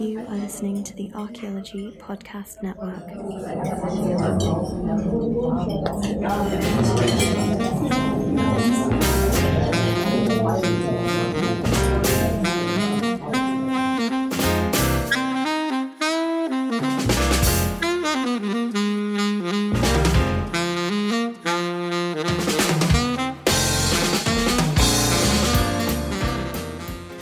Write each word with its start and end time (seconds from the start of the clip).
You 0.00 0.20
are 0.20 0.36
listening 0.36 0.82
to 0.84 0.96
the 0.96 1.12
Archaeology 1.14 1.94
Podcast 2.00 2.62
Network. 2.62 3.04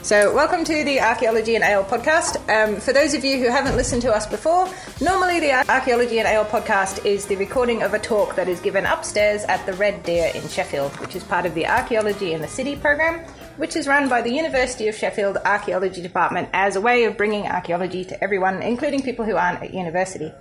So, 0.08 0.34
welcome 0.34 0.64
to 0.64 0.84
the 0.84 1.00
Archaeology 1.02 1.54
and 1.54 1.62
Ale 1.62 1.84
podcast. 1.84 2.38
Um, 2.48 2.80
for 2.80 2.94
those 2.94 3.12
of 3.12 3.26
you 3.26 3.36
who 3.36 3.50
haven't 3.50 3.76
listened 3.76 4.00
to 4.00 4.10
us 4.10 4.26
before, 4.26 4.66
normally 5.02 5.38
the 5.38 5.52
Archaeology 5.70 6.18
and 6.18 6.26
Ale 6.26 6.46
podcast 6.46 7.04
is 7.04 7.26
the 7.26 7.36
recording 7.36 7.82
of 7.82 7.92
a 7.92 7.98
talk 7.98 8.34
that 8.36 8.48
is 8.48 8.58
given 8.60 8.86
upstairs 8.86 9.44
at 9.44 9.66
the 9.66 9.74
Red 9.74 10.02
Deer 10.04 10.32
in 10.34 10.48
Sheffield, 10.48 10.98
which 11.00 11.14
is 11.14 11.24
part 11.24 11.44
of 11.44 11.52
the 11.52 11.66
Archaeology 11.66 12.32
in 12.32 12.40
the 12.40 12.48
City 12.48 12.74
program, 12.74 13.20
which 13.58 13.76
is 13.76 13.86
run 13.86 14.08
by 14.08 14.22
the 14.22 14.32
University 14.32 14.88
of 14.88 14.94
Sheffield 14.94 15.36
Archaeology 15.44 16.00
Department 16.00 16.48
as 16.54 16.74
a 16.76 16.80
way 16.80 17.04
of 17.04 17.18
bringing 17.18 17.46
archaeology 17.46 18.02
to 18.06 18.24
everyone, 18.24 18.62
including 18.62 19.02
people 19.02 19.26
who 19.26 19.36
aren't 19.36 19.62
at 19.62 19.74
university. 19.74 20.32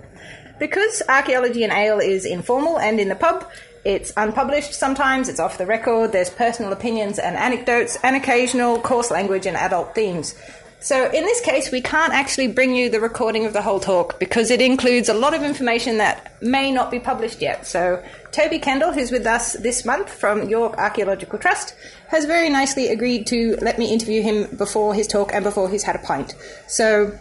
Because 0.58 1.02
Archaeology 1.08 1.62
and 1.64 1.72
Ale 1.72 2.00
is 2.00 2.24
informal 2.24 2.78
and 2.78 2.98
in 3.00 3.08
the 3.08 3.14
pub, 3.14 3.48
it's 3.84 4.12
unpublished 4.16 4.74
sometimes, 4.74 5.28
it's 5.28 5.40
off 5.40 5.56
the 5.58 5.66
record, 5.66 6.12
there's 6.12 6.30
personal 6.30 6.72
opinions 6.72 7.18
and 7.18 7.36
anecdotes, 7.36 7.96
and 8.02 8.16
occasional 8.16 8.80
coarse 8.80 9.10
language 9.10 9.46
and 9.46 9.56
adult 9.56 9.94
themes. 9.94 10.34
So, 10.80 11.06
in 11.06 11.24
this 11.24 11.40
case, 11.40 11.72
we 11.72 11.80
can't 11.80 12.12
actually 12.12 12.46
bring 12.48 12.74
you 12.74 12.88
the 12.88 13.00
recording 13.00 13.46
of 13.46 13.52
the 13.52 13.62
whole 13.62 13.80
talk 13.80 14.20
because 14.20 14.52
it 14.52 14.60
includes 14.60 15.08
a 15.08 15.14
lot 15.14 15.34
of 15.34 15.42
information 15.42 15.98
that 15.98 16.40
may 16.40 16.70
not 16.70 16.92
be 16.92 17.00
published 17.00 17.42
yet. 17.42 17.66
So, 17.66 18.02
Toby 18.30 18.60
Kendall, 18.60 18.92
who's 18.92 19.10
with 19.10 19.26
us 19.26 19.54
this 19.54 19.84
month 19.84 20.08
from 20.08 20.48
York 20.48 20.78
Archaeological 20.78 21.40
Trust, 21.40 21.74
has 22.08 22.26
very 22.26 22.48
nicely 22.48 22.88
agreed 22.88 23.26
to 23.28 23.56
let 23.60 23.76
me 23.76 23.92
interview 23.92 24.22
him 24.22 24.54
before 24.56 24.94
his 24.94 25.08
talk 25.08 25.34
and 25.34 25.42
before 25.42 25.68
he's 25.68 25.82
had 25.82 25.96
a 25.96 26.00
pint. 26.00 26.36
So, 26.68 27.18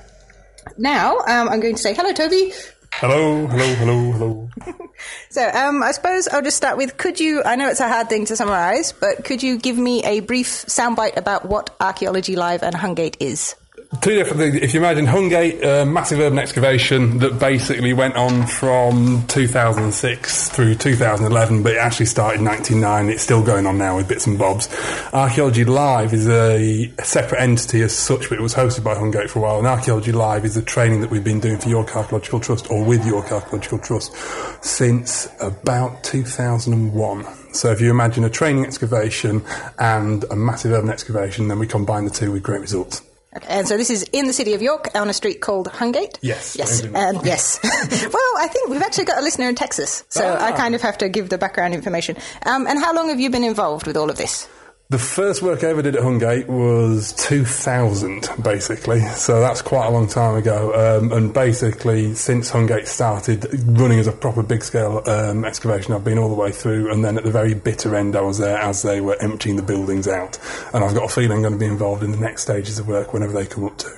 now 0.78 1.18
um, 1.20 1.50
I'm 1.50 1.60
going 1.60 1.76
to 1.76 1.82
say 1.82 1.96
hello, 1.96 2.14
Toby. 2.14 2.52
Hello, 2.94 3.46
hello, 3.48 3.76
hello, 3.76 4.12
hello. 4.12 4.50
So, 5.30 5.48
um, 5.48 5.84
I 5.84 5.92
suppose 5.92 6.28
I'll 6.28 6.42
just 6.42 6.58
start 6.58 6.78
with 6.78 6.98
could 6.98 7.20
you, 7.20 7.44
I 7.44 7.56
know 7.56 7.70
it's 7.70 7.80
a 7.80 7.88
hard 7.88 8.10
thing 8.10 8.26
to 8.26 8.36
summarize, 8.36 8.94
but 8.94 9.24
could 9.24 9.44
you 9.44 9.60
give 9.60 9.78
me 9.78 10.04
a 10.04 10.22
brief 10.22 10.48
soundbite 10.48 11.18
about 11.18 11.46
what 11.46 11.76
Archaeology 11.80 12.36
Live 12.36 12.64
and 12.64 12.74
Hungate 12.74 13.18
is? 13.20 13.56
Two 14.02 14.16
different 14.16 14.40
things. 14.40 14.56
If 14.56 14.74
you 14.74 14.82
imagine 14.82 15.06
Hungate, 15.06 15.62
a 15.62 15.84
uh, 15.84 15.86
massive 15.86 16.20
urban 16.20 16.38
excavation 16.40 17.20
that 17.20 17.40
basically 17.40 17.94
went 17.94 18.18
on 18.18 18.46
from 18.46 19.26
2006 19.28 20.50
through 20.50 20.76
2011, 20.76 21.64
but 21.64 21.72
it 21.72 21.78
actually 21.78 22.08
started 22.08 22.40
in 22.40 22.46
1999. 22.46 23.14
It's 23.14 23.24
still 23.24 23.42
going 23.42 23.66
on 23.66 23.78
now 23.78 23.96
with 23.96 24.10
bits 24.10 24.28
and 24.28 24.38
bobs. 24.38 24.68
Archaeology 25.14 25.64
Live 25.64 26.14
is 26.14 26.28
a 26.28 26.92
separate 27.02 27.40
entity 27.40 27.82
as 27.82 27.96
such, 27.96 28.28
but 28.28 28.38
it 28.38 28.42
was 28.42 28.54
hosted 28.54 28.84
by 28.84 28.94
Hungate 28.94 29.30
for 29.30 29.40
a 29.40 29.42
while. 29.44 29.58
And 29.58 29.68
Archaeology 29.68 30.12
Live 30.12 30.44
is 30.44 30.56
the 30.56 30.62
training 30.62 31.00
that 31.00 31.10
we've 31.10 31.24
been 31.24 31.40
doing 31.40 31.58
for 31.58 31.70
York 31.70 31.96
Archaeological 31.96 32.42
Trust 32.42 32.70
or 32.70 32.84
with 32.84 33.06
York 33.06 33.32
Archaeological 33.32 33.80
Trust 33.80 34.14
since 34.62 35.30
about 35.40 36.04
2001. 36.04 37.26
So 37.54 37.72
if 37.72 37.80
you 37.80 37.90
imagine 37.90 38.26
a 38.26 38.30
training 38.30 38.66
excavation 38.66 39.46
and 39.80 40.26
a 40.26 40.36
massive 40.36 40.74
urban 40.74 40.90
excavation, 40.90 41.48
then 41.48 41.58
we 41.58 41.68
combine 41.68 42.04
the 42.04 42.12
two 42.12 42.34
with 42.34 42.44
great 42.44 42.60
results. 42.60 43.07
Okay, 43.38 43.48
and 43.50 43.68
so 43.68 43.78
this 43.78 43.90
is 43.90 44.04
in 44.12 44.26
the 44.28 44.34
city 44.34 44.54
of 44.54 44.62
York 44.62 44.90
on 44.96 45.10
a 45.10 45.14
street 45.14 45.42
called 45.42 45.68
Hungate? 45.70 46.18
Yes. 46.22 46.56
Yes, 46.58 46.82
and 46.82 47.24
yes. 47.26 47.60
well, 47.64 48.32
I 48.40 48.48
think 48.52 48.70
we've 48.70 48.82
actually 48.82 49.06
got 49.06 49.20
a 49.20 49.22
listener 49.22 49.48
in 49.48 49.56
Texas, 49.56 50.04
so 50.10 50.36
Ah. 50.40 50.46
I 50.48 50.52
kind 50.54 50.74
of 50.76 50.82
have 50.82 50.98
to 51.00 51.10
give 51.10 51.30
the 51.30 51.38
background 51.38 51.74
information. 51.74 52.18
Um, 52.46 52.66
and 52.68 52.80
how 52.80 52.94
long 52.94 53.10
have 53.10 53.20
you 53.20 53.30
been 53.30 53.44
involved 53.44 53.86
with 53.88 53.96
all 53.96 54.10
of 54.10 54.18
this? 54.18 54.48
The 54.90 54.98
first 54.98 55.42
work 55.42 55.66
I 55.66 55.68
ever 55.68 55.82
did 55.82 55.98
at 55.98 56.02
Hungate 56.02 56.48
was 56.48 57.12
2000, 57.12 58.30
basically. 58.42 59.02
So 59.02 59.42
that's 59.42 59.62
quite 59.62 59.86
a 59.88 59.90
long 59.90 60.08
time 60.08 60.38
ago. 60.38 61.00
Um, 61.02 61.12
and 61.12 61.34
basically, 61.34 62.14
since 62.14 62.50
Hungate 62.50 62.88
started 62.88 63.48
running 63.78 64.00
as 64.00 64.08
a 64.08 64.14
proper 64.14 64.44
big 64.44 64.64
scale 64.64 65.04
um, 65.06 65.44
excavation, 65.44 65.94
I've 65.94 66.06
been 66.06 66.18
all 66.18 66.30
the 66.30 66.36
way 66.36 66.54
through. 66.54 66.90
And 66.90 67.04
then 67.04 67.18
at 67.18 67.26
the 67.26 67.32
very 67.32 67.54
bitter 67.54 67.98
end, 67.98 68.16
I 68.16 68.22
was 68.22 68.38
there 68.38 68.58
as 68.58 68.82
they 68.82 69.02
were 69.02 69.22
emptying 69.22 69.58
the 69.58 69.62
buildings 69.62 70.08
out. 70.08 70.40
And 70.74 70.86
I've 70.86 70.96
got 70.96 71.12
a 71.12 71.14
feeling 71.14 71.34
I'm 71.34 71.42
going 71.42 71.52
to 71.52 71.60
be 71.60 71.66
involved 71.66 72.02
in 72.02 72.12
the 72.12 72.20
next 72.20 72.44
stages 72.44 72.80
of 72.80 72.88
work 72.88 73.12
whenever 73.12 73.34
they 73.34 73.46
come 73.46 73.66
up 73.66 73.78
to. 73.80 73.90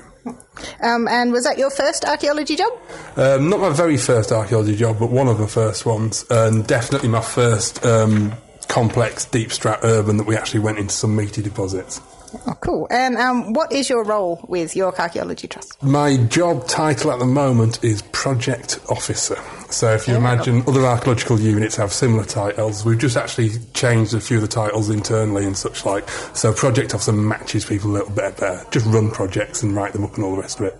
Um, 0.81 1.07
and 1.07 1.31
was 1.31 1.43
that 1.43 1.59
your 1.59 1.69
first 1.69 2.03
archaeology 2.03 2.55
job? 2.55 2.73
Um, 3.15 3.47
not 3.47 3.59
my 3.59 3.69
very 3.69 3.97
first 3.97 4.31
archaeology 4.31 4.75
job, 4.75 4.97
but 4.97 5.11
one 5.11 5.27
of 5.27 5.37
the 5.37 5.47
first 5.47 5.85
ones, 5.85 6.25
and 6.31 6.65
definitely 6.65 7.09
my 7.09 7.21
first 7.21 7.85
um, 7.85 8.33
complex 8.69 9.25
deep 9.25 9.49
strat 9.49 9.79
urban 9.83 10.15
that 10.17 10.25
we 10.25 10.37
actually 10.37 10.61
went 10.61 10.77
into 10.77 10.93
some 10.93 11.15
meaty 11.15 11.41
deposits. 11.41 11.99
Oh, 12.45 12.53
cool. 12.61 12.87
And 12.91 13.17
um, 13.17 13.53
what 13.53 13.71
is 13.71 13.89
your 13.89 14.03
role 14.03 14.45
with 14.47 14.75
York 14.75 14.99
Archaeology 14.99 15.47
Trust? 15.47 15.81
My 15.81 16.15
job 16.27 16.67
title 16.67 17.11
at 17.11 17.17
the 17.17 17.25
moment 17.25 17.83
is 17.83 18.03
project 18.03 18.79
officer. 18.87 19.37
So 19.71 19.93
if 19.93 20.07
you 20.07 20.15
imagine 20.15 20.61
other 20.67 20.85
archaeological 20.85 21.39
units 21.39 21.75
have 21.77 21.91
similar 21.91 22.25
titles, 22.25 22.85
we've 22.85 22.99
just 22.99 23.17
actually 23.17 23.49
changed 23.73 24.13
a 24.13 24.19
few 24.19 24.37
of 24.37 24.41
the 24.43 24.47
titles 24.47 24.91
internally 24.91 25.45
and 25.45 25.57
such 25.57 25.85
like. 25.85 26.07
So 26.35 26.53
project 26.53 26.93
officer 26.93 27.13
matches 27.13 27.65
people 27.65 27.89
a 27.89 27.93
little 27.93 28.09
bit 28.09 28.37
better. 28.37 28.63
Just 28.69 28.85
run 28.85 29.09
projects 29.09 29.63
and 29.63 29.75
write 29.75 29.93
them 29.93 30.03
up 30.05 30.13
and 30.15 30.23
all 30.23 30.35
the 30.35 30.41
rest 30.41 30.59
of 30.59 30.67
it. 30.67 30.79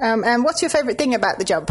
Um, 0.00 0.24
and 0.24 0.42
what's 0.42 0.60
your 0.60 0.70
favourite 0.70 0.98
thing 0.98 1.14
about 1.14 1.38
the 1.38 1.44
job? 1.44 1.70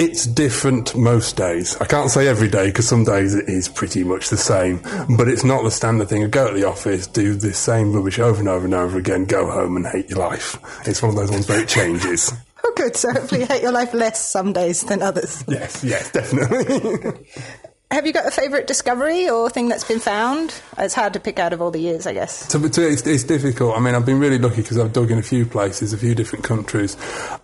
It's 0.00 0.24
different 0.24 0.96
most 0.96 1.36
days. 1.36 1.76
I 1.78 1.84
can't 1.84 2.10
say 2.10 2.26
every 2.26 2.48
day 2.48 2.68
because 2.68 2.88
some 2.88 3.04
days 3.04 3.34
it 3.34 3.48
is 3.50 3.68
pretty 3.68 4.02
much 4.02 4.30
the 4.30 4.36
same, 4.38 4.80
but 5.18 5.28
it's 5.28 5.44
not 5.44 5.62
the 5.62 5.70
standard 5.70 6.08
thing. 6.08 6.28
Go 6.30 6.48
to 6.48 6.54
the 6.58 6.66
office, 6.66 7.06
do 7.06 7.34
the 7.34 7.52
same 7.52 7.92
rubbish 7.92 8.18
over 8.18 8.40
and 8.40 8.48
over 8.48 8.64
and 8.64 8.72
over 8.74 8.96
again, 8.98 9.26
go 9.26 9.50
home 9.50 9.76
and 9.76 9.86
hate 9.86 10.08
your 10.08 10.18
life. 10.20 10.56
It's 10.88 11.02
one 11.02 11.10
of 11.10 11.16
those 11.16 11.30
ones 11.30 11.46
where 11.48 11.60
it 11.60 11.68
changes. 11.68 12.32
Oh, 12.62 12.72
good. 12.76 12.94
So 12.94 13.10
hopefully 13.10 13.40
you 13.40 13.46
hate 13.46 13.62
your 13.62 13.72
life 13.72 13.94
less 13.94 14.28
some 14.28 14.52
days 14.52 14.82
than 14.82 15.00
others. 15.00 15.42
yes, 15.48 15.82
yes, 15.82 16.12
definitely. 16.12 17.26
Have 17.92 18.06
you 18.06 18.12
got 18.12 18.24
a 18.24 18.30
favourite 18.30 18.68
discovery 18.68 19.28
or 19.28 19.50
thing 19.50 19.68
that's 19.68 19.82
been 19.82 19.98
found? 19.98 20.54
It's 20.78 20.94
hard 20.94 21.12
to 21.14 21.20
pick 21.20 21.40
out 21.40 21.52
of 21.52 21.60
all 21.60 21.72
the 21.72 21.80
years, 21.80 22.06
I 22.06 22.12
guess. 22.12 22.48
So, 22.48 22.60
but 22.60 22.78
it's, 22.78 23.04
it's 23.04 23.24
difficult. 23.24 23.76
I 23.76 23.80
mean, 23.80 23.96
I've 23.96 24.06
been 24.06 24.20
really 24.20 24.38
lucky 24.38 24.62
because 24.62 24.78
I've 24.78 24.92
dug 24.92 25.10
in 25.10 25.18
a 25.18 25.22
few 25.22 25.44
places, 25.44 25.92
a 25.92 25.98
few 25.98 26.14
different 26.14 26.44
countries. 26.44 26.96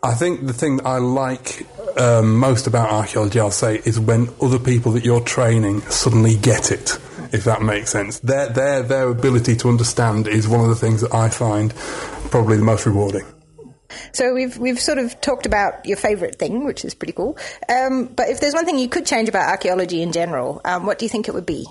I 0.05 0.15
think 0.15 0.47
the 0.47 0.53
thing 0.53 0.77
that 0.77 0.87
I 0.87 0.99
like 0.99 1.67
um, 1.99 2.39
most 2.39 2.69
about 2.69 2.93
archaeology, 2.93 3.41
I'll 3.41 3.51
say, 3.51 3.83
is 3.85 3.99
when 3.99 4.29
other 4.41 4.61
people 4.61 4.93
that 4.93 5.05
you're 5.05 5.21
training 5.21 5.81
suddenly 5.83 6.37
get 6.37 6.71
it. 6.71 6.97
If 7.33 7.43
that 7.43 7.61
makes 7.61 7.91
sense, 7.91 8.21
their 8.21 8.49
their 8.49 8.83
their 8.83 9.09
ability 9.09 9.57
to 9.57 9.69
understand 9.69 10.29
is 10.29 10.47
one 10.47 10.61
of 10.61 10.69
the 10.69 10.77
things 10.77 11.01
that 11.01 11.13
I 11.13 11.29
find 11.29 11.75
probably 12.31 12.57
the 12.57 12.63
most 12.63 12.87
rewarding. 12.87 13.25
So 14.13 14.35
we've 14.35 14.57
we've 14.59 14.81
sort 14.81 14.99
of 14.99 15.21
talked 15.21 15.47
about 15.47 15.87
your 15.87 15.97
favourite 15.97 16.37
thing, 16.37 16.65
which 16.65 16.85
is 16.85 16.95
pretty 16.95 17.13
cool. 17.13 17.39
Um, 17.69 18.07
but 18.07 18.29
if 18.29 18.41
there's 18.41 18.55
one 18.55 18.65
thing 18.65 18.79
you 18.79 18.89
could 18.89 19.07
change 19.07 19.29
about 19.29 19.49
archaeology 19.49 20.03
in 20.03 20.13
general, 20.13 20.61
um, 20.65 20.87
what 20.87 20.99
do 20.99 21.05
you 21.05 21.09
think 21.09 21.29
it 21.29 21.35
would 21.35 21.47
be? 21.47 21.67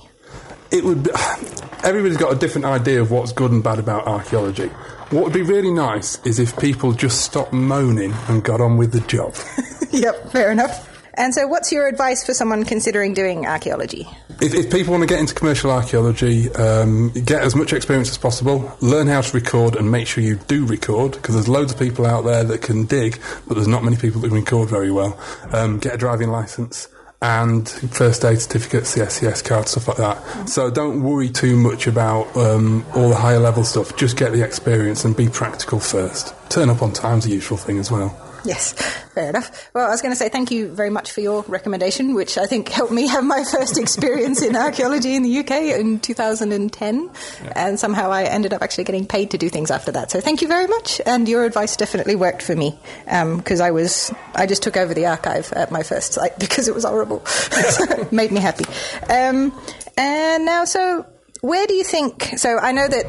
it 0.71 0.83
would 0.83 1.03
be, 1.03 1.11
everybody's 1.83 2.17
got 2.17 2.33
a 2.33 2.35
different 2.35 2.65
idea 2.65 3.01
of 3.01 3.11
what's 3.11 3.31
good 3.31 3.51
and 3.51 3.63
bad 3.63 3.79
about 3.79 4.07
archaeology. 4.07 4.67
What 5.09 5.23
would 5.23 5.33
be 5.33 5.43
really 5.43 5.71
nice 5.71 6.19
is 6.25 6.39
if 6.39 6.57
people 6.57 6.91
just 6.91 7.21
stopped 7.21 7.53
moaning 7.53 8.13
and 8.27 8.43
got 8.43 8.59
on 8.59 8.77
with 8.77 8.91
the 8.91 9.01
job. 9.01 9.35
yep, 9.91 10.31
fair 10.31 10.51
enough. 10.51 10.94
And 11.17 11.33
so, 11.33 11.47
what's 11.47 11.71
your 11.71 11.87
advice 11.87 12.25
for 12.25 12.33
someone 12.33 12.65
considering 12.65 13.13
doing 13.13 13.45
archaeology? 13.45 14.07
If, 14.41 14.53
if 14.53 14.71
people 14.71 14.91
want 14.91 15.01
to 15.01 15.07
get 15.07 15.19
into 15.19 15.33
commercial 15.33 15.71
archaeology, 15.71 16.51
um, 16.55 17.11
get 17.11 17.41
as 17.41 17.55
much 17.55 17.71
experience 17.71 18.09
as 18.09 18.17
possible, 18.17 18.75
learn 18.81 19.07
how 19.07 19.21
to 19.21 19.33
record 19.33 19.75
and 19.75 19.89
make 19.89 20.07
sure 20.07 20.23
you 20.23 20.35
do 20.47 20.65
record, 20.65 21.13
because 21.13 21.35
there's 21.35 21.47
loads 21.47 21.71
of 21.71 21.79
people 21.79 22.05
out 22.05 22.25
there 22.25 22.43
that 22.43 22.61
can 22.61 22.85
dig, 22.85 23.19
but 23.47 23.55
there's 23.55 23.67
not 23.67 23.83
many 23.83 23.95
people 23.95 24.19
that 24.21 24.27
can 24.27 24.37
record 24.37 24.69
very 24.69 24.91
well. 24.91 25.17
Um, 25.51 25.79
get 25.79 25.93
a 25.93 25.97
driving 25.97 26.29
licence 26.29 26.89
and 27.21 27.67
first 27.67 28.23
aid 28.25 28.39
certificate, 28.39 28.83
CSCS 28.83 29.43
card, 29.43 29.67
stuff 29.67 29.87
like 29.87 29.97
that. 29.97 30.49
So 30.49 30.69
don't 30.69 31.01
worry 31.01 31.29
too 31.29 31.55
much 31.55 31.87
about 31.87 32.35
um, 32.35 32.85
all 32.93 33.09
the 33.09 33.15
higher 33.15 33.39
level 33.39 33.63
stuff. 33.63 33.95
Just 33.95 34.17
get 34.17 34.31
the 34.31 34.43
experience 34.43 35.05
and 35.05 35.15
be 35.15 35.29
practical 35.29 35.79
first. 35.79 36.35
Turn 36.49 36.69
up 36.69 36.81
on 36.81 36.91
time's 36.91 37.25
a 37.25 37.29
useful 37.29 37.57
thing 37.57 37.79
as 37.79 37.89
well. 37.89 38.21
Yes, 38.45 38.73
fair 39.13 39.29
enough. 39.29 39.71
Well, 39.73 39.87
I 39.87 39.89
was 39.89 40.01
going 40.01 40.11
to 40.11 40.15
say 40.15 40.29
thank 40.29 40.51
you 40.51 40.67
very 40.67 40.91
much 40.91 41.11
for 41.11 41.21
your 41.21 41.43
recommendation, 41.47 42.13
which 42.13 42.37
I 42.37 42.45
think 42.45 42.69
helped 42.69 42.91
me 42.91 43.07
have 43.07 43.23
my 43.23 43.43
first 43.51 43.77
experience 43.77 44.43
in 44.43 44.55
archaeology 44.55 45.15
in 45.15 45.23
the 45.23 45.39
UK 45.39 45.79
in 45.79 45.99
2010. 45.99 47.09
And 47.55 47.79
somehow 47.79 48.11
I 48.11 48.23
ended 48.23 48.53
up 48.53 48.61
actually 48.61 48.83
getting 48.83 49.07
paid 49.07 49.31
to 49.31 49.37
do 49.37 49.49
things 49.49 49.71
after 49.71 49.91
that. 49.93 50.11
So 50.11 50.21
thank 50.21 50.41
you 50.41 50.47
very 50.47 50.67
much. 50.67 51.01
And 51.05 51.27
your 51.27 51.43
advice 51.43 51.75
definitely 51.75 52.15
worked 52.15 52.43
for 52.43 52.55
me 52.55 52.77
because 53.05 53.61
I 53.61 53.71
was 53.71 54.13
I 54.35 54.45
just 54.45 54.61
took 54.61 54.77
over 54.77 54.93
the 54.93 55.07
archive 55.07 55.51
at 55.53 55.71
my 55.71 55.83
first 55.83 56.13
site 56.13 56.37
because 56.39 56.67
it 56.67 56.75
was 56.75 56.83
horrible. 56.83 57.25
so 57.25 58.07
made 58.11 58.31
me 58.31 58.41
happy. 58.41 58.65
Um, 59.09 59.59
and 59.97 60.45
now, 60.45 60.65
so 60.65 61.05
where 61.41 61.65
do 61.65 61.73
you 61.73 61.83
think? 61.83 62.33
So 62.37 62.57
I 62.59 62.71
know 62.71 62.87
that 62.87 63.05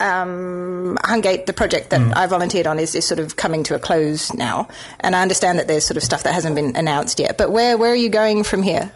um, 0.00 0.98
Hungate, 1.02 1.46
the 1.46 1.52
project 1.52 1.90
that 1.90 2.16
I 2.16 2.26
volunteered 2.26 2.66
on, 2.66 2.78
is, 2.78 2.94
is 2.94 3.04
sort 3.04 3.18
of 3.18 3.36
coming 3.36 3.62
to 3.64 3.74
a 3.74 3.78
close 3.78 4.32
now, 4.34 4.68
and 5.00 5.16
I 5.16 5.22
understand 5.22 5.58
that 5.58 5.66
there's 5.66 5.84
sort 5.84 5.96
of 5.96 6.02
stuff 6.02 6.22
that 6.22 6.34
hasn't 6.34 6.54
been 6.54 6.76
announced 6.76 7.18
yet. 7.18 7.38
But 7.38 7.50
where 7.50 7.76
where 7.76 7.92
are 7.92 7.96
you 7.96 8.08
going 8.08 8.44
from 8.44 8.62
here? 8.62 8.92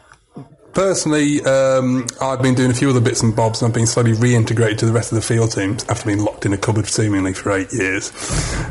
Personally, 0.75 1.43
um, 1.45 2.07
I've 2.21 2.41
been 2.41 2.55
doing 2.55 2.71
a 2.71 2.75
few 2.75 2.89
other 2.89 3.01
bits 3.01 3.23
and 3.23 3.37
bobs 3.37 3.61
and 3.61 3.69
I've 3.69 3.75
been 3.75 3.87
slowly 3.87 4.13
reintegrated 4.13 4.79
to 4.79 4.87
the 4.87 4.93
rest 4.93 5.13
of 5.13 5.17
the 5.17 5.23
field 5.23 5.53
teams 5.53 5.85
after 5.89 6.07
being 6.07 6.25
locked 6.25 6.47
in 6.47 6.55
a 6.55 6.59
cupboard 6.59 6.87
seemingly 6.87 7.35
for 7.35 7.53
eight 7.53 7.73
years. 7.73 8.07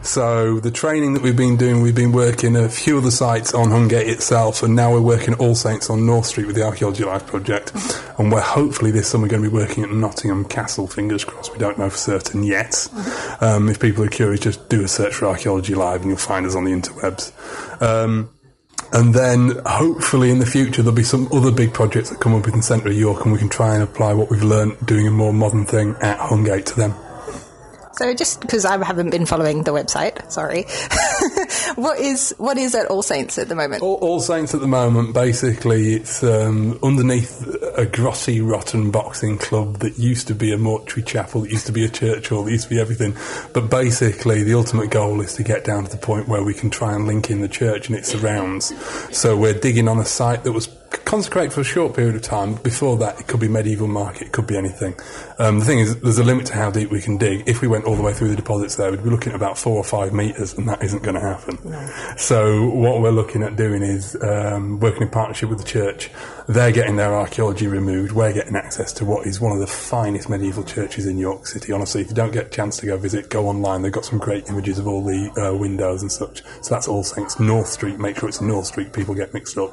So 0.04 0.60
the 0.60 0.72
training 0.72 1.14
that 1.14 1.22
we've 1.22 1.38
been 1.38 1.58
doing, 1.58 1.82
we've 1.82 1.94
been 1.94 2.12
working 2.12 2.56
a 2.56 2.70
few 2.70 2.98
other 2.98 3.12
sites 3.12 3.54
on 3.54 3.68
Hungate 3.68 4.08
itself 4.08 4.64
and 4.64 4.76
now 4.76 4.92
we're 4.92 5.02
working 5.02 5.36
All 5.36 5.54
Saints 5.54 5.92
on 5.92 6.08
North 6.08 6.26
Street 6.26 6.48
with 6.48 6.56
the 6.56 6.64
Archaeology 6.64 7.04
Live 7.04 7.28
project. 7.28 7.72
And 8.18 8.32
we're 8.32 8.42
hopefully 8.42 8.90
this 8.90 9.08
summer 9.08 9.28
going 9.28 9.44
to 9.44 9.50
be 9.50 9.56
working 9.56 9.84
at 9.84 9.92
Nottingham 9.92 10.46
Castle, 10.46 10.88
fingers 10.88 11.24
crossed. 11.24 11.54
We 11.54 11.60
don't 11.60 11.78
know 11.78 11.90
for 11.92 11.98
certain 11.98 12.44
yet. 12.44 12.88
Um, 13.42 13.70
if 13.70 13.80
people 13.80 14.04
are 14.04 14.10
curious, 14.10 14.40
just 14.40 14.70
do 14.70 14.84
a 14.84 14.88
search 14.88 15.14
for 15.14 15.28
Archaeology 15.28 15.76
Live 15.76 16.02
and 16.02 16.10
you'll 16.10 16.18
find 16.18 16.48
us 16.48 16.56
on 16.56 16.64
the 16.64 16.72
interwebs. 16.72 17.32
Um, 17.80 18.32
and 18.94 19.14
then 19.14 19.60
hopefully 19.66 20.32
in 20.32 20.40
the 20.40 20.46
future 20.46 20.82
there'll 20.82 20.96
be 20.96 21.04
some 21.04 21.28
other 21.32 21.52
big 21.52 21.74
projects 21.74 22.10
that 22.10 22.20
come 22.20 22.36
up 22.36 22.48
in 22.48 22.62
central 22.62 22.94
York 22.94 23.24
and 23.24 23.34
we 23.34 23.40
can 23.40 23.50
try 23.50 23.74
and 23.74 23.84
apply 23.84 24.14
what 24.14 24.30
we've 24.30 24.44
learned 24.44 24.78
doing 24.86 25.08
a 25.08 25.12
more 25.12 25.34
modern 25.34 25.66
thing 25.66 25.96
at 26.02 26.20
Hungate 26.20 26.66
to 26.66 26.76
them. 26.76 26.96
So 27.94 28.14
just 28.14 28.42
because 28.42 28.66
I 28.66 28.84
haven't 28.84 29.10
been 29.10 29.26
following 29.26 29.64
the 29.64 29.72
website, 29.72 30.32
sorry. 30.32 30.64
what 31.82 32.00
is 32.00 32.34
what 32.38 32.58
is 32.58 32.74
at 32.76 32.88
All 32.88 33.04
Saints 33.04 33.38
at 33.38 33.50
the 33.50 33.56
moment? 33.56 33.84
All, 33.84 33.96
All 33.96 34.20
Saints 34.20 34.54
at 34.54 34.62
the 34.62 34.68
moment, 34.68 35.14
basically, 35.14 35.94
it's 35.94 36.24
um, 36.24 36.80
underneath 36.84 37.42
a 37.78 37.86
grossy, 37.86 38.42
rotten 38.42 38.92
boxing 38.92 39.38
club 39.38 39.80
that 39.80 39.98
used 39.98 40.28
to 40.28 40.36
be 40.36 40.54
a 40.54 40.58
mortuary 40.58 41.04
chapel, 41.04 41.42
that 41.42 41.52
used 41.52 41.66
to 41.68 41.72
be 41.72 41.86
a 41.86 41.90
church 41.90 42.30
hall, 42.30 42.44
that 42.44 42.52
used 42.52 42.66
to 42.66 42.70
be 42.70 42.80
everything. 42.80 43.16
But 43.54 43.70
basically, 43.70 44.44
the 44.44 44.54
ultimate 44.54 44.90
goal 44.90 45.22
is 45.22 45.34
to 45.36 45.44
get 45.44 45.66
down 45.66 45.86
to 45.86 45.92
the 45.92 45.98
point 45.98 46.28
where 46.28 46.44
we 46.44 46.54
can 46.54 46.70
try 46.70 46.94
and 46.96 47.08
link 47.08 47.30
in 47.30 47.42
the 47.42 47.50
church 47.50 47.90
and 47.90 47.98
its 47.98 48.10
surrounds. 48.10 48.74
So 49.16 49.38
we're 49.38 49.54
digging 49.54 49.88
on 49.88 50.00
a 50.00 50.06
site 50.06 50.44
that 50.44 50.52
was 50.54 50.68
consecrated 51.06 51.54
for 51.54 51.62
a 51.62 51.66
short 51.66 51.96
period 51.96 52.16
of 52.16 52.22
time. 52.22 52.56
Before 52.56 52.98
that, 52.98 53.20
it 53.20 53.28
could 53.28 53.40
be 53.40 53.48
medieval 53.48 53.88
market, 53.88 54.28
it 54.28 54.32
could 54.32 54.48
be 54.48 54.58
anything. 54.58 54.96
Um, 55.40 55.60
the 55.60 55.66
thing 55.66 55.80
is, 55.80 56.00
there's 56.02 56.18
a 56.20 56.24
limit 56.24 56.46
to 56.48 56.54
how 56.54 56.72
deep 56.72 56.90
we 56.92 57.02
can 57.02 57.18
dig. 57.18 57.48
If 57.48 57.62
we 57.62 57.68
went 57.68 57.86
all 57.86 57.96
the 57.96 58.02
way 58.02 58.14
through 58.14 58.30
the 58.30 58.36
deposits 58.36 58.76
there, 58.76 58.92
we'd 58.92 59.04
be 59.04 59.10
looking 59.10 59.32
at 59.32 59.36
about 59.36 59.58
four 59.58 59.78
or 59.78 59.84
five 59.84 60.14
metres, 60.14 60.54
and 60.54 60.68
that 60.70 60.84
isn't 60.84 61.04
going 61.04 61.16
to 61.16 61.22
happen. 61.22 61.58
So 62.18 62.70
what 62.70 63.02
we're 63.02 63.12
looking 63.12 63.44
at 63.44 63.56
doing 63.56 63.84
is 63.84 64.16
um, 64.22 64.80
working 64.80 65.04
in 65.04 65.10
partnership 65.10 65.50
with 65.50 65.60
the 65.60 65.66
church. 65.66 66.10
They're 66.52 66.74
getting 66.74 66.98
their 66.98 67.16
archaeology 67.16 67.68
removed. 67.68 68.12
We're 68.12 68.34
getting 68.34 68.58
access 68.58 68.92
to 68.94 69.06
what 69.06 69.26
is 69.26 69.40
one 69.40 69.54
of 69.54 69.60
the 69.60 69.68
finest 69.68 70.28
medieval 70.28 70.66
churches 70.66 71.06
in 71.06 71.18
York 71.18 71.48
City. 71.48 71.72
Honestly, 71.72 72.02
if 72.02 72.10
you 72.10 72.14
don't 72.14 72.34
get 72.34 72.48
a 72.48 72.50
chance 72.50 72.76
to 72.80 72.86
go 72.88 72.98
visit, 72.98 73.30
go 73.30 73.48
online. 73.48 73.84
They've 73.84 73.92
got 73.92 74.04
some 74.04 74.20
great 74.20 74.50
images 74.50 74.78
of 74.78 74.86
all 74.86 75.02
the 75.02 75.32
uh, 75.42 75.58
windows 75.58 76.02
and 76.02 76.12
such. 76.12 76.44
So 76.62 76.76
that's 76.76 76.90
All 76.90 77.04
Saints 77.04 77.40
North 77.40 77.68
Street. 77.68 78.00
Make 78.00 78.18
sure 78.20 78.28
it's 78.28 78.42
North 78.42 78.66
Street. 78.66 78.92
People 78.92 79.16
get 79.16 79.34
mixed 79.34 79.58
up. 79.58 79.72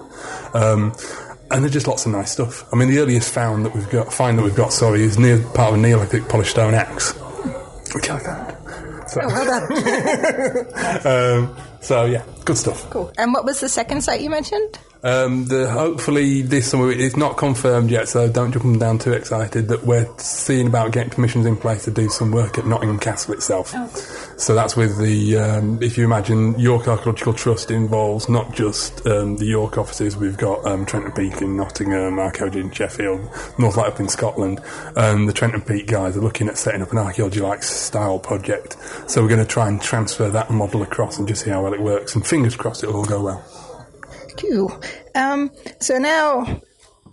Um, 0.54 0.94
and 1.50 1.64
there's 1.64 1.72
just 1.72 1.88
lots 1.88 2.06
of 2.06 2.12
nice 2.12 2.30
stuff. 2.30 2.72
I 2.72 2.76
mean, 2.76 2.88
the 2.88 2.98
earliest 2.98 3.34
found 3.34 3.66
that 3.66 3.74
we've 3.74 3.90
got, 3.90 4.12
find 4.12 4.38
that 4.38 4.44
we've 4.44 4.54
got, 4.54 4.72
sorry, 4.72 5.02
is 5.02 5.18
near 5.18 5.42
part 5.54 5.72
of 5.72 5.80
a 5.80 5.82
Neolithic 5.82 6.28
polished 6.28 6.52
stone 6.52 6.74
axe, 6.74 7.10
which 7.92 8.08
I 8.08 8.20
found. 8.20 8.56
So, 9.10 9.20
um, 11.10 11.56
so 11.80 12.04
yeah, 12.04 12.22
good 12.44 12.56
stuff. 12.56 12.88
Cool. 12.90 13.10
And 13.18 13.34
what 13.34 13.44
was 13.44 13.58
the 13.58 13.68
second 13.68 14.02
site 14.02 14.20
you 14.20 14.30
mentioned? 14.30 14.78
Um, 15.02 15.46
the, 15.46 15.70
hopefully 15.70 16.42
this 16.42 16.70
summer 16.70 16.90
it's 16.90 17.16
not 17.16 17.36
confirmed 17.36 17.90
yet, 17.90 18.08
so 18.08 18.28
don't 18.28 18.52
jump 18.52 18.64
them 18.64 18.78
down 18.78 18.98
too 18.98 19.12
excited. 19.12 19.68
That 19.68 19.84
we're 19.84 20.08
seeing 20.18 20.66
about 20.66 20.92
getting 20.92 21.10
permissions 21.10 21.46
in 21.46 21.56
place 21.56 21.84
to 21.84 21.90
do 21.90 22.08
some 22.08 22.32
work 22.32 22.58
at 22.58 22.66
Nottingham 22.66 22.98
Castle 22.98 23.34
itself. 23.34 23.70
So 24.38 24.54
that's 24.54 24.76
with 24.76 24.98
the 24.98 25.38
um, 25.38 25.82
if 25.82 25.96
you 25.96 26.04
imagine 26.04 26.58
York 26.58 26.88
Archaeological 26.88 27.32
Trust 27.34 27.70
involves 27.70 28.28
not 28.28 28.54
just 28.54 29.06
um, 29.06 29.36
the 29.36 29.46
York 29.46 29.78
offices. 29.78 30.16
We've 30.16 30.36
got 30.36 30.64
um, 30.66 30.84
Trent 30.84 31.04
and 31.04 31.14
Peak 31.14 31.42
in 31.42 31.56
Nottingham, 31.56 32.18
Archaeology 32.18 32.60
in 32.60 32.70
Sheffield, 32.70 33.20
Northlight 33.56 33.86
up 33.86 34.00
in 34.00 34.08
Scotland. 34.08 34.60
Um, 34.96 35.26
the 35.26 35.32
Trent 35.32 35.54
and 35.54 35.66
Peak 35.66 35.86
guys 35.86 36.16
are 36.16 36.20
looking 36.20 36.48
at 36.48 36.58
setting 36.58 36.82
up 36.82 36.90
an 36.90 36.98
Archaeology 36.98 37.40
Live 37.40 37.62
style 37.62 38.18
project. 38.18 38.76
So 39.06 39.22
we're 39.22 39.28
going 39.28 39.40
to 39.40 39.46
try 39.46 39.68
and 39.68 39.80
transfer 39.80 40.28
that 40.30 40.50
model 40.50 40.82
across 40.82 41.18
and 41.18 41.28
just 41.28 41.44
see 41.44 41.50
how 41.50 41.62
well 41.62 41.74
it 41.74 41.80
works. 41.80 42.14
And 42.16 42.26
fingers 42.26 42.56
crossed 42.56 42.82
it'll 42.82 42.96
all 42.96 43.04
go 43.04 43.22
well. 43.22 43.57
Cool. 44.38 44.80
Um, 45.14 45.50
so 45.80 45.98
now, 45.98 46.60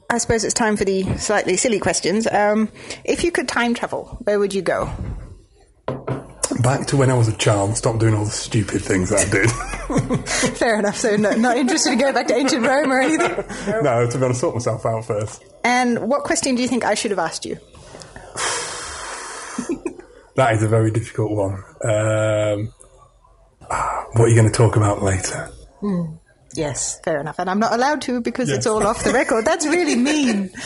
I 0.10 0.18
suppose 0.18 0.44
it's 0.44 0.54
time 0.54 0.78
for 0.78 0.86
the 0.86 1.18
slightly 1.18 1.58
silly 1.58 1.80
questions. 1.80 2.28
Um, 2.28 2.70
if 3.04 3.24
you 3.24 3.32
could 3.32 3.48
time 3.48 3.74
travel, 3.74 4.18
where 4.24 4.40
would 4.40 4.54
you 4.54 4.62
go? 4.62 4.90
Back 6.62 6.88
to 6.88 6.98
when 6.98 7.10
I 7.10 7.16
was 7.16 7.28
a 7.28 7.36
child 7.36 7.76
stop 7.76 8.00
doing 8.00 8.14
all 8.14 8.26
the 8.26 8.32
stupid 8.32 8.82
things 8.82 9.10
that 9.10 9.28
I 9.28 9.30
did. 9.30 10.30
Fair 10.58 10.80
enough. 10.80 10.98
So 10.98 11.16
no, 11.16 11.32
not 11.32 11.58
interested 11.58 11.94
in 11.94 12.00
going 12.00 12.14
back 12.14 12.28
to 12.28 12.36
ancient 12.36 12.66
Rome 12.66 12.92
or 12.92 13.02
anything. 13.02 13.28
no, 13.84 14.10
to 14.10 14.18
be 14.18 14.24
honest, 14.24 14.40
sort 14.40 14.56
myself 14.56 14.86
out 14.86 15.06
first. 15.06 15.44
And 15.64 16.08
what 16.08 16.24
question 16.24 16.56
do 16.56 16.62
you 16.62 16.68
think 16.68 16.86
I 16.86 16.94
should 16.94 17.12
have 17.12 17.20
asked 17.20 17.46
you? 17.46 17.58
That 20.36 20.54
is 20.54 20.64
a 20.64 20.68
very 20.68 20.92
difficult 20.92 21.32
one. 21.32 21.54
Um, 21.82 22.74
ah, 23.72 24.06
what 24.14 24.26
are 24.26 24.28
you 24.28 24.36
going 24.36 24.52
to 24.52 24.54
talk 24.54 24.76
about 24.76 25.02
later? 25.02 25.50
Yes, 26.58 27.00
fair 27.02 27.20
enough. 27.20 27.40
And 27.40 27.50
I'm 27.50 27.60
not 27.60 27.74
allowed 27.74 28.02
to 28.04 28.22
because 28.22 28.50
it's 28.50 28.66
all 28.66 28.86
off 28.86 29.04
the 29.04 29.12
record. 29.12 29.46
That's 29.46 29.66
really 29.66 29.96
mean. 29.96 30.52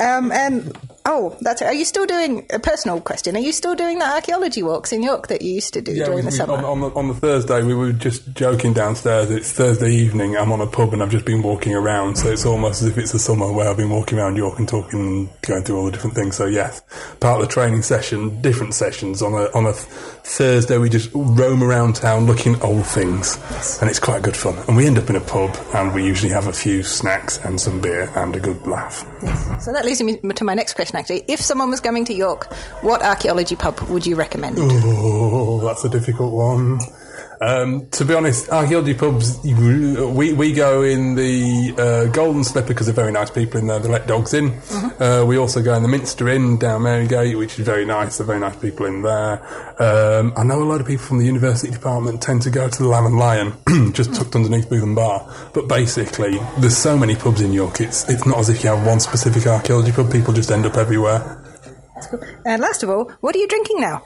Um, 0.00 0.30
and 0.30 0.72
oh, 1.08 1.36
that's 1.40 1.62
it. 1.62 1.64
are 1.66 1.74
you 1.74 1.84
still 1.84 2.06
doing 2.06 2.46
a 2.50 2.58
personal 2.58 3.00
question? 3.00 3.34
Are 3.36 3.40
you 3.40 3.52
still 3.52 3.74
doing 3.74 3.98
the 3.98 4.04
archaeology 4.06 4.62
walks 4.62 4.92
in 4.92 5.02
York 5.02 5.26
that 5.28 5.42
you 5.42 5.52
used 5.54 5.72
to 5.74 5.80
do 5.80 5.92
Yeah, 5.92 6.04
during 6.04 6.18
we- 6.20 6.30
the 6.30 6.32
summer? 6.32 6.54
On, 6.54 6.64
on, 6.64 6.80
the, 6.80 6.90
on 6.94 7.08
the 7.08 7.14
Thursday, 7.14 7.62
we 7.62 7.74
were 7.74 7.92
just 7.92 8.32
joking 8.34 8.72
downstairs. 8.72 9.30
It's 9.30 9.50
Thursday 9.52 9.90
evening. 9.90 10.36
I'm 10.36 10.52
on 10.52 10.60
a 10.60 10.66
pub 10.66 10.92
and 10.92 11.02
I've 11.02 11.10
just 11.10 11.24
been 11.24 11.42
walking 11.42 11.74
around. 11.74 12.16
So 12.16 12.28
it's 12.30 12.44
almost 12.46 12.82
as 12.82 12.88
if 12.88 12.98
it's 12.98 13.12
the 13.12 13.18
summer 13.18 13.50
where 13.52 13.68
I've 13.68 13.76
been 13.76 13.90
walking 13.90 14.18
around 14.18 14.36
York 14.36 14.58
and 14.58 14.68
talking 14.68 15.00
and 15.00 15.28
going 15.42 15.64
through 15.64 15.78
all 15.78 15.86
the 15.86 15.92
different 15.92 16.14
things. 16.14 16.36
So 16.36 16.46
yes, 16.46 16.82
part 17.20 17.40
of 17.40 17.48
the 17.48 17.52
training 17.52 17.82
session, 17.82 18.40
different 18.42 18.74
sessions 18.74 19.22
on 19.22 19.32
a 19.32 19.48
on 19.54 19.66
a 19.66 19.72
Thursday, 19.72 20.76
we 20.76 20.90
just 20.90 21.10
roam 21.14 21.62
around 21.62 21.96
town 21.96 22.26
looking 22.26 22.54
at 22.54 22.62
old 22.62 22.84
things, 22.86 23.38
and 23.80 23.88
it's 23.88 23.98
quite 23.98 24.20
good 24.22 24.36
fun. 24.36 24.58
And 24.68 24.76
we 24.76 24.86
end 24.86 24.98
up 24.98 25.08
in 25.08 25.16
a 25.16 25.20
pub, 25.20 25.56
and 25.74 25.94
we 25.94 26.04
usually 26.04 26.30
have 26.32 26.46
a 26.48 26.52
few 26.52 26.82
snacks 26.82 27.38
and 27.46 27.58
some 27.58 27.80
beer 27.80 28.12
and 28.14 28.36
a 28.36 28.40
good 28.40 28.66
laugh. 28.66 29.06
So 29.62 29.72
that 29.72 29.86
leads 29.86 30.02
me 30.02 30.18
to 30.18 30.44
my 30.44 30.52
next 30.52 30.74
question. 30.74 30.97
Actually, 30.98 31.24
if 31.28 31.40
someone 31.40 31.70
was 31.70 31.78
coming 31.78 32.04
to 32.06 32.12
York, 32.12 32.52
what 32.82 33.02
archaeology 33.02 33.54
pub 33.54 33.78
would 33.82 34.04
you 34.04 34.16
recommend? 34.16 34.56
Oh, 34.58 35.60
that's 35.64 35.84
a 35.84 35.88
difficult 35.88 36.32
one. 36.32 36.80
Um, 37.40 37.88
to 37.90 38.04
be 38.04 38.14
honest, 38.14 38.48
archaeology 38.50 38.94
pubs, 38.94 39.38
we, 39.44 40.32
we 40.32 40.52
go 40.52 40.82
in 40.82 41.14
the 41.14 41.74
uh, 41.78 42.10
Golden 42.12 42.42
Slipper 42.44 42.68
because 42.68 42.86
they're 42.86 42.94
very 42.94 43.12
nice 43.12 43.30
people 43.30 43.60
in 43.60 43.66
there. 43.66 43.78
They 43.78 43.88
let 43.88 44.06
dogs 44.06 44.34
in. 44.34 44.58
Uh, 44.98 45.24
we 45.26 45.36
also 45.36 45.62
go 45.62 45.74
in 45.74 45.82
the 45.82 45.88
Minster 45.88 46.28
Inn 46.28 46.58
down 46.58 46.82
Marygate, 46.82 47.38
which 47.38 47.58
is 47.58 47.64
very 47.64 47.84
nice. 47.84 48.18
They're 48.18 48.26
very 48.26 48.40
nice 48.40 48.56
people 48.56 48.86
in 48.86 49.02
there. 49.02 49.40
Um, 49.80 50.32
I 50.36 50.42
know 50.42 50.62
a 50.62 50.64
lot 50.64 50.80
of 50.80 50.86
people 50.86 51.04
from 51.04 51.18
the 51.18 51.26
university 51.26 51.72
department 51.72 52.20
tend 52.20 52.42
to 52.42 52.50
go 52.50 52.68
to 52.68 52.82
the 52.82 52.88
Lamb 52.88 53.06
and 53.06 53.18
Lion, 53.18 53.52
just 53.92 54.14
tucked 54.14 54.34
underneath 54.34 54.68
Bootham 54.68 54.94
Bar. 54.94 55.32
But 55.54 55.68
basically, 55.68 56.38
there's 56.58 56.76
so 56.76 56.98
many 56.98 57.14
pubs 57.14 57.40
in 57.40 57.52
York. 57.52 57.80
It's 57.80 58.08
it's 58.08 58.26
not 58.26 58.38
as 58.38 58.48
if 58.48 58.64
you 58.64 58.70
have 58.70 58.84
one 58.86 59.00
specific 59.00 59.46
archaeology 59.46 59.92
pub. 59.92 60.10
People 60.10 60.34
just 60.34 60.50
end 60.50 60.66
up 60.66 60.76
everywhere. 60.76 61.44
And 62.44 62.62
last 62.62 62.82
of 62.82 62.90
all, 62.90 63.10
what 63.20 63.34
are 63.34 63.38
you 63.38 63.48
drinking 63.48 63.80
now? 63.80 64.04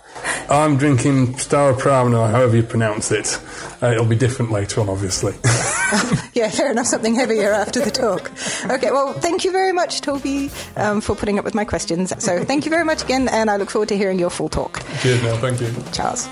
I'm 0.49 0.77
drinking 0.77 1.39
Star 1.39 1.73
Pravna, 1.73 2.31
however 2.31 2.57
you 2.57 2.63
pronounce 2.63 3.11
it. 3.11 3.39
Uh, 3.83 3.93
it'll 3.93 4.07
be 4.07 4.17
different 4.17 4.51
later 4.53 4.81
on, 4.81 4.89
obviously. 4.89 5.35
Yeah, 6.35 6.49
fair 6.49 6.71
enough. 6.71 6.87
Something 6.87 7.15
heavier 7.15 7.53
after 7.53 7.81
the 7.81 7.91
talk. 7.91 8.33
Okay, 8.71 8.91
well, 8.91 9.13
thank 9.13 9.45
you 9.45 9.53
very 9.53 9.73
much, 9.73 10.01
Toby, 10.01 10.51
um, 10.77 11.01
for 11.01 11.15
putting 11.15 11.39
up 11.39 11.45
with 11.45 11.55
my 11.55 11.65
questions. 11.65 12.13
So 12.25 12.43
thank 12.45 12.65
you 12.65 12.71
very 12.71 12.85
much 12.85 13.03
again, 13.03 13.29
and 13.29 13.51
I 13.51 13.57
look 13.57 13.71
forward 13.71 13.91
to 13.91 13.97
hearing 13.97 14.19
your 14.19 14.31
full 14.31 14.49
talk. 14.49 14.83
Cheers, 15.01 15.23
Neil. 15.23 15.37
Thank 15.37 15.61
you. 15.61 15.71
Charles. 15.93 16.27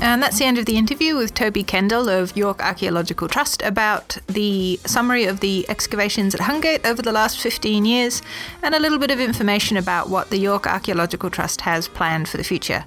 And 0.00 0.22
that's 0.22 0.38
the 0.38 0.44
end 0.44 0.58
of 0.58 0.66
the 0.66 0.76
interview 0.76 1.16
with 1.16 1.34
Toby 1.34 1.64
Kendall 1.64 2.08
of 2.08 2.36
York 2.36 2.62
Archaeological 2.62 3.26
Trust 3.26 3.62
about 3.62 4.18
the 4.28 4.78
summary 4.86 5.24
of 5.24 5.40
the 5.40 5.68
excavations 5.68 6.34
at 6.34 6.40
Hungate 6.40 6.86
over 6.86 7.02
the 7.02 7.10
last 7.10 7.40
15 7.40 7.84
years 7.84 8.22
and 8.62 8.76
a 8.76 8.80
little 8.80 8.98
bit 8.98 9.10
of 9.10 9.18
information 9.18 9.76
about 9.76 10.08
what 10.08 10.30
the 10.30 10.38
York 10.38 10.68
Archaeological 10.68 11.30
Trust 11.30 11.62
has 11.62 11.88
planned 11.88 12.28
for 12.28 12.36
the 12.36 12.44
future. 12.44 12.84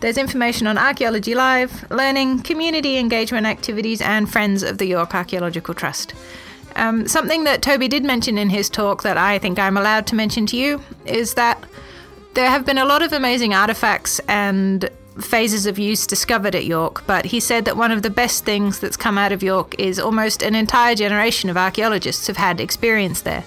There's 0.00 0.16
information 0.16 0.68
on 0.68 0.78
Archaeology 0.78 1.34
Live, 1.34 1.90
learning, 1.90 2.42
community 2.42 2.98
engagement 2.98 3.46
activities, 3.46 4.00
and 4.00 4.30
friends 4.30 4.62
of 4.62 4.78
the 4.78 4.86
York 4.86 5.12
Archaeological 5.14 5.74
Trust. 5.74 6.14
Um, 6.76 7.08
something 7.08 7.42
that 7.44 7.62
Toby 7.62 7.88
did 7.88 8.04
mention 8.04 8.38
in 8.38 8.50
his 8.50 8.70
talk 8.70 9.02
that 9.02 9.18
I 9.18 9.38
think 9.38 9.58
I'm 9.58 9.76
allowed 9.76 10.06
to 10.08 10.14
mention 10.14 10.46
to 10.46 10.56
you 10.56 10.80
is 11.04 11.34
that 11.34 11.64
there 12.34 12.48
have 12.48 12.64
been 12.64 12.78
a 12.78 12.84
lot 12.84 13.02
of 13.02 13.12
amazing 13.12 13.52
artifacts 13.54 14.20
and 14.28 14.88
phases 15.20 15.66
of 15.66 15.80
use 15.80 16.06
discovered 16.06 16.54
at 16.54 16.64
York, 16.64 17.04
but 17.08 17.24
he 17.24 17.40
said 17.40 17.64
that 17.64 17.76
one 17.76 17.90
of 17.90 18.02
the 18.02 18.10
best 18.10 18.44
things 18.44 18.78
that's 18.78 18.96
come 18.96 19.18
out 19.18 19.32
of 19.32 19.42
York 19.42 19.74
is 19.80 19.98
almost 19.98 20.42
an 20.42 20.54
entire 20.54 20.94
generation 20.94 21.50
of 21.50 21.56
archaeologists 21.56 22.28
have 22.28 22.36
had 22.36 22.60
experience 22.60 23.22
there. 23.22 23.44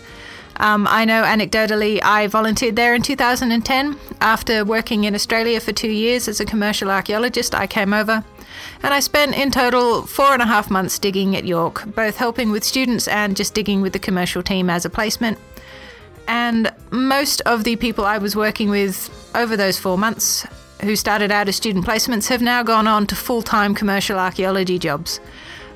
Um, 0.62 0.86
I 0.88 1.06
know 1.06 1.24
anecdotally, 1.24 2.00
I 2.04 2.28
volunteered 2.28 2.76
there 2.76 2.94
in 2.94 3.02
2010. 3.02 3.98
After 4.22 4.64
working 4.64 5.06
in 5.06 5.16
Australia 5.16 5.60
for 5.60 5.72
two 5.72 5.90
years 5.90 6.28
as 6.28 6.40
a 6.40 6.46
commercial 6.46 6.92
archaeologist, 6.92 7.56
I 7.56 7.66
came 7.66 7.96
over 7.96 8.24
and 8.84 8.94
I 8.94 9.00
spent 9.00 9.36
in 9.36 9.50
total 9.50 10.04
four 10.04 10.34
and 10.34 10.42
a 10.42 10.46
half 10.46 10.70
months 10.70 11.00
digging 11.00 11.36
at 11.36 11.46
York, 11.46 11.84
both 11.96 12.18
helping 12.18 12.52
with 12.52 12.64
students 12.64 13.08
and 13.08 13.36
just 13.36 13.56
digging 13.56 13.82
with 13.82 13.94
the 13.94 14.00
commercial 14.00 14.44
team 14.44 14.70
as 14.70 14.86
a 14.86 14.90
placement. 14.92 15.40
And 16.28 16.72
most 16.92 17.42
of 17.42 17.64
the 17.64 17.76
people 17.76 18.06
I 18.06 18.20
was 18.20 18.36
working 18.36 18.70
with 18.70 19.10
over 19.34 19.58
those 19.58 19.80
four 19.80 19.98
months 19.98 20.46
who 20.84 20.96
started 20.96 21.32
out 21.32 21.48
as 21.48 21.56
student 21.56 21.88
placements 21.88 22.28
have 22.30 22.42
now 22.42 22.62
gone 22.62 22.86
on 22.86 23.08
to 23.08 23.16
full 23.16 23.42
time 23.42 23.74
commercial 23.74 24.20
archaeology 24.20 24.78
jobs. 24.78 25.20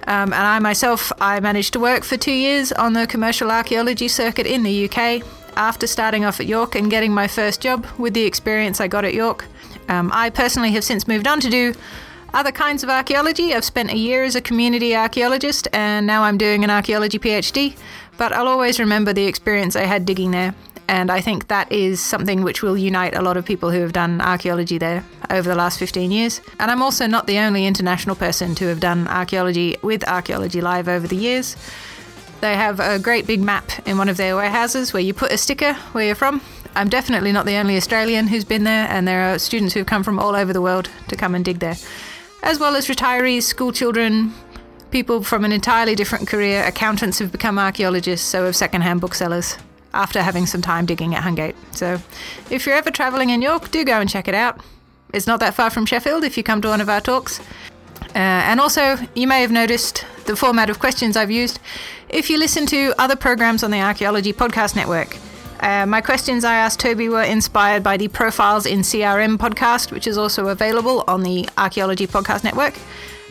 Um, 0.07 0.33
and 0.33 0.35
I 0.35 0.59
myself, 0.59 1.11
I 1.19 1.39
managed 1.39 1.73
to 1.73 1.79
work 1.79 2.03
for 2.03 2.17
two 2.17 2.31
years 2.31 2.71
on 2.71 2.93
the 2.93 3.07
commercial 3.07 3.51
archaeology 3.51 4.07
circuit 4.07 4.45
in 4.45 4.63
the 4.63 4.89
UK 4.89 5.23
after 5.57 5.87
starting 5.87 6.25
off 6.25 6.39
at 6.39 6.45
York 6.45 6.75
and 6.75 6.91
getting 6.91 7.11
my 7.11 7.27
first 7.27 7.61
job 7.61 7.87
with 7.97 8.13
the 8.13 8.23
experience 8.23 8.79
I 8.79 8.87
got 8.87 9.05
at 9.05 9.13
York. 9.13 9.45
Um, 9.87 10.11
I 10.13 10.29
personally 10.29 10.71
have 10.71 10.83
since 10.83 11.07
moved 11.07 11.27
on 11.27 11.39
to 11.39 11.49
do 11.49 11.73
other 12.33 12.51
kinds 12.51 12.83
of 12.83 12.89
archaeology. 12.89 13.53
I've 13.53 13.63
spent 13.63 13.91
a 13.91 13.97
year 13.97 14.23
as 14.23 14.35
a 14.35 14.41
community 14.41 14.95
archaeologist 14.95 15.67
and 15.73 16.05
now 16.05 16.23
I'm 16.23 16.37
doing 16.37 16.63
an 16.63 16.69
archaeology 16.69 17.17
PhD, 17.17 17.77
but 18.17 18.33
I'll 18.33 18.47
always 18.47 18.79
remember 18.79 19.13
the 19.13 19.25
experience 19.25 19.75
I 19.75 19.83
had 19.83 20.05
digging 20.05 20.31
there 20.31 20.53
and 20.87 21.11
I 21.11 21.21
think 21.21 21.47
that 21.47 21.71
is 21.71 21.99
something 21.99 22.43
which 22.43 22.61
will 22.61 22.77
unite 22.77 23.15
a 23.15 23.21
lot 23.21 23.37
of 23.37 23.45
people 23.45 23.71
who 23.71 23.81
have 23.81 23.93
done 23.93 24.21
archaeology 24.21 24.77
there 24.77 25.03
over 25.29 25.49
the 25.49 25.55
last 25.55 25.79
15 25.79 26.11
years. 26.11 26.41
And 26.59 26.69
I'm 26.69 26.81
also 26.81 27.07
not 27.07 27.27
the 27.27 27.39
only 27.39 27.65
international 27.65 28.15
person 28.15 28.55
to 28.55 28.67
have 28.67 28.79
done 28.79 29.07
archaeology 29.07 29.77
with 29.81 30.07
Archaeology 30.07 30.61
Live 30.61 30.87
over 30.87 31.07
the 31.07 31.15
years. 31.15 31.55
They 32.41 32.55
have 32.55 32.79
a 32.79 32.99
great 32.99 33.25
big 33.25 33.41
map 33.41 33.71
in 33.87 33.97
one 33.97 34.09
of 34.09 34.17
their 34.17 34.35
warehouses 34.35 34.93
where 34.93 35.01
you 35.01 35.13
put 35.13 35.31
a 35.31 35.37
sticker 35.37 35.73
where 35.93 36.05
you're 36.05 36.15
from. 36.15 36.41
I'm 36.75 36.89
definitely 36.89 37.31
not 37.31 37.45
the 37.45 37.55
only 37.55 37.77
Australian 37.77 38.27
who's 38.27 38.43
been 38.43 38.65
there, 38.65 38.87
and 38.89 39.07
there 39.07 39.33
are 39.33 39.39
students 39.39 39.73
who've 39.73 39.85
come 39.87 40.03
from 40.03 40.19
all 40.19 40.35
over 40.35 40.51
the 40.51 40.61
world 40.61 40.89
to 41.07 41.15
come 41.15 41.33
and 41.33 41.43
dig 41.43 41.59
there, 41.59 41.77
as 42.43 42.59
well 42.59 42.75
as 42.75 42.87
retirees, 42.87 43.43
school 43.43 43.71
children, 43.71 44.33
people 44.91 45.23
from 45.23 45.45
an 45.45 45.53
entirely 45.53 45.95
different 45.95 46.27
career. 46.27 46.63
Accountants 46.65 47.19
have 47.19 47.31
become 47.31 47.57
archaeologists, 47.57 48.27
so 48.27 48.43
have 48.43 48.57
secondhand 48.57 48.99
booksellers 48.99 49.57
after 49.95 50.21
having 50.21 50.45
some 50.45 50.61
time 50.61 50.85
digging 50.85 51.15
at 51.15 51.23
Hungate. 51.23 51.55
So 51.71 51.99
if 52.49 52.65
you're 52.65 52.75
ever 52.75 52.91
travelling 52.91 53.29
in 53.29 53.41
York, 53.41 53.71
do 53.71 53.83
go 53.83 53.99
and 53.99 54.09
check 54.09 54.27
it 54.27 54.35
out. 54.35 54.59
It's 55.13 55.27
not 55.27 55.39
that 55.39 55.53
far 55.53 55.69
from 55.69 55.85
Sheffield 55.85 56.23
if 56.23 56.37
you 56.37 56.43
come 56.43 56.61
to 56.61 56.67
one 56.67 56.81
of 56.81 56.89
our 56.89 57.01
talks. 57.01 57.39
Uh, 58.15 58.19
and 58.49 58.59
also, 58.59 58.97
you 59.13 59.27
may 59.27 59.41
have 59.41 59.51
noticed 59.51 60.05
the 60.25 60.35
format 60.35 60.69
of 60.69 60.79
questions 60.79 61.17
I've 61.17 61.31
used. 61.31 61.59
If 62.09 62.29
you 62.29 62.37
listen 62.37 62.65
to 62.67 62.93
other 62.97 63.15
programs 63.15 63.63
on 63.63 63.71
the 63.71 63.79
Archaeology 63.79 64.31
Podcast 64.31 64.75
Network, 64.75 65.17
uh, 65.59 65.85
my 65.85 66.01
questions 66.01 66.43
I 66.43 66.55
asked 66.55 66.79
Toby 66.79 67.09
were 67.09 67.23
inspired 67.23 67.83
by 67.83 67.97
the 67.97 68.07
Profiles 68.07 68.65
in 68.65 68.79
CRM 68.79 69.37
podcast, 69.37 69.91
which 69.91 70.07
is 70.07 70.17
also 70.17 70.47
available 70.47 71.03
on 71.07 71.23
the 71.23 71.49
Archaeology 71.57 72.07
Podcast 72.07 72.43
Network. 72.43 72.75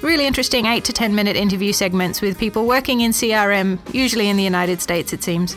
Really 0.03 0.27
interesting 0.27 0.67
8 0.67 0.85
to 0.85 0.93
10 0.93 1.15
minute 1.15 1.37
interview 1.37 1.73
segments 1.73 2.21
with 2.21 2.39
people 2.39 2.67
working 2.67 3.01
in 3.01 3.13
CRM, 3.13 3.79
usually 3.95 4.29
in 4.29 4.37
the 4.37 4.43
United 4.43 4.83
States, 4.83 5.13
it 5.13 5.23
seems 5.23 5.57